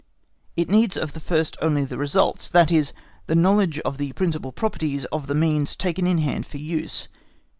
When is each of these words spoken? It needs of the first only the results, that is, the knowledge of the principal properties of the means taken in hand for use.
It 0.55 0.67
needs 0.71 0.97
of 0.97 1.13
the 1.13 1.19
first 1.19 1.57
only 1.61 1.85
the 1.85 1.99
results, 1.99 2.49
that 2.49 2.71
is, 2.71 2.91
the 3.27 3.35
knowledge 3.35 3.77
of 3.81 3.99
the 3.99 4.13
principal 4.13 4.51
properties 4.51 5.05
of 5.11 5.27
the 5.27 5.35
means 5.35 5.75
taken 5.75 6.07
in 6.07 6.17
hand 6.17 6.47
for 6.47 6.57
use. 6.57 7.07